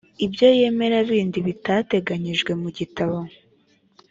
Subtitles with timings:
[0.25, 3.17] ibyo yemera bindi bitateganyijwe mu gitabo